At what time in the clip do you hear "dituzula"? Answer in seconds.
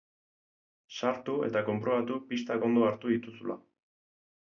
3.17-3.63